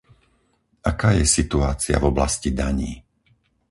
Aká 0.91 1.09
je 1.17 1.25
situácia 1.37 1.95
v 2.01 2.09
oblasti 2.11 2.49
daní? 2.61 2.93